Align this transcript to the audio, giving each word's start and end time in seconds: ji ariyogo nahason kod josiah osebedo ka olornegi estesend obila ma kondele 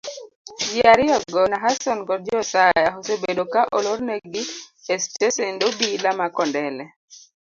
ji 0.71 0.79
ariyogo 0.93 1.41
nahason 1.51 1.99
kod 2.07 2.21
josiah 2.31 2.93
osebedo 2.99 3.43
ka 3.53 3.61
olornegi 3.77 4.41
estesend 4.93 5.59
obila 5.69 6.09
ma 6.19 6.27
kondele 6.35 6.85